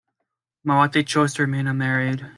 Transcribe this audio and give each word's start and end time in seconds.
Mayawati 0.65 1.05
chose 1.05 1.35
to 1.35 1.43
remain 1.43 1.67
unmarried. 1.67 2.27